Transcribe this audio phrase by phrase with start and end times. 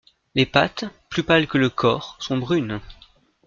[0.33, 2.81] Les pattes, plus pâles que le corps, sont brunes.